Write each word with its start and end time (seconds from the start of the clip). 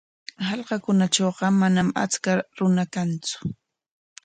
Hallqakunatrawqa 0.47 1.45
manam 1.59 1.87
achka 2.03 2.31
runa 2.57 2.83
kantsu. 2.93 3.35